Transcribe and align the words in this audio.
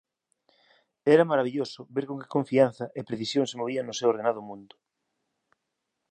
Era 1.15 1.27
marabilloso 1.31 1.79
ver 1.95 2.05
con 2.09 2.17
que 2.21 2.33
confianza 2.35 2.85
e 2.99 3.07
precisión 3.09 3.45
se 3.47 3.59
movían 3.61 3.85
no 3.87 3.97
seu 3.99 4.07
ordenado 4.13 4.41
mundo. 4.49 4.75